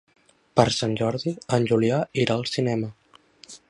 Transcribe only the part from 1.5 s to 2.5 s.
en Julià irà